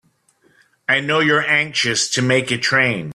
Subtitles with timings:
[0.89, 3.09] I know you're anxious to make a train.